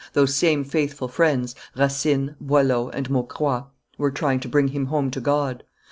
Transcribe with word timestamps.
Those 0.13 0.33
same 0.33 0.63
faithful 0.63 1.07
friends 1.09 1.53
Racine, 1.77 2.33
Boileau, 2.41 2.89
and 2.89 3.07
Maucroix 3.11 3.65
were 3.99 4.09
trying 4.09 4.39
to 4.39 4.47
bring 4.49 4.69
him 4.69 4.87
home 4.87 5.11
to 5.11 5.21
God. 5.21 5.63